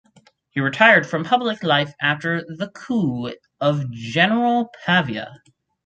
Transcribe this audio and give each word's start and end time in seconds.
He 0.49 0.59
retired 0.59 1.05
from 1.07 1.23
public 1.25 1.61
life 1.61 1.93
after 2.01 2.41
the 2.41 2.71
coup 2.73 3.31
of 3.59 3.91
General 3.91 4.71
Pavia. 4.83 5.39